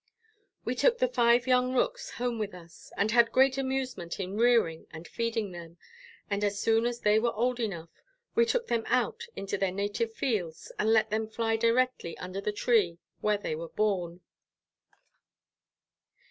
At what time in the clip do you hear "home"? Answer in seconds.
2.15-2.39